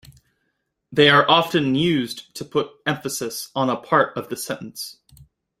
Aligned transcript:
They 0.91 1.09
are 1.09 1.29
often 1.29 1.75
used 1.75 2.33
to 2.37 2.43
put 2.43 2.71
emphasis 2.87 3.51
on 3.53 3.69
a 3.69 3.77
part 3.77 4.17
of 4.17 4.29
the 4.29 4.35
sentence. 4.35 4.97